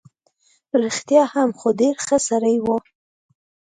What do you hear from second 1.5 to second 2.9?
خو ډېر ښه سړی وو.